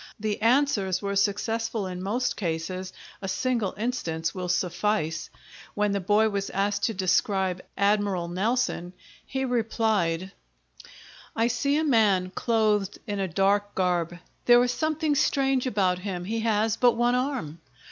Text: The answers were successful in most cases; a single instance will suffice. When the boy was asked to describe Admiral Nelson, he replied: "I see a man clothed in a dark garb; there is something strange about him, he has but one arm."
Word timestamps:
The 0.19 0.41
answers 0.41 0.99
were 0.99 1.15
successful 1.15 1.85
in 1.85 2.01
most 2.01 2.35
cases; 2.35 2.91
a 3.21 3.27
single 3.27 3.75
instance 3.77 4.33
will 4.33 4.49
suffice. 4.49 5.29
When 5.75 5.91
the 5.91 5.99
boy 5.99 6.29
was 6.29 6.49
asked 6.49 6.85
to 6.85 6.95
describe 6.95 7.61
Admiral 7.77 8.27
Nelson, 8.27 8.93
he 9.23 9.45
replied: 9.45 10.31
"I 11.35 11.45
see 11.49 11.77
a 11.77 11.83
man 11.83 12.31
clothed 12.31 12.97
in 13.05 13.19
a 13.19 13.27
dark 13.27 13.75
garb; 13.75 14.17
there 14.45 14.63
is 14.63 14.71
something 14.71 15.13
strange 15.13 15.67
about 15.67 15.99
him, 15.99 16.23
he 16.25 16.39
has 16.39 16.77
but 16.77 16.93
one 16.93 17.13
arm." 17.13 17.59